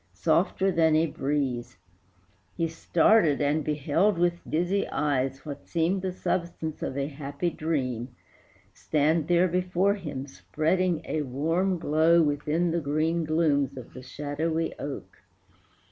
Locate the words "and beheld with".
3.39-4.39